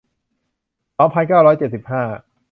[0.97, 2.03] สองพันเก้าร้อยเจ็ดสิบห้า